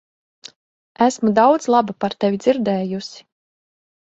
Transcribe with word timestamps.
Esmu 1.07 1.33
daudz 1.41 1.67
laba 1.75 1.95
par 2.05 2.17
tevi 2.25 2.41
dzirdējusi. 2.47 3.23